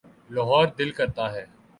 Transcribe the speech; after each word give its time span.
لاہور 0.29 0.67
دل 0.77 0.89
کرتا 0.91 1.25
ہے۔ 1.33 1.45